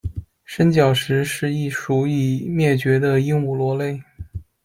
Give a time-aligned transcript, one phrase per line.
[0.43, 4.01] 伸角石是一属已灭绝的鹦鹉螺类。